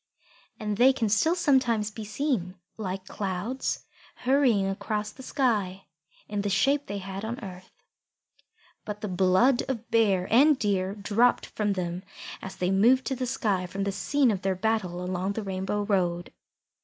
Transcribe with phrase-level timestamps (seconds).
[0.59, 3.85] And they can still sometimes be seen, like clouds
[4.25, 5.85] hurrying across the sky,
[6.27, 7.69] in the shape they had on earth.
[8.83, 12.01] But the blood of Bear and of Deer dropped from them
[12.41, 15.83] as they moved to the sky from the scene of their battle along the Rainbow
[15.83, 16.33] road.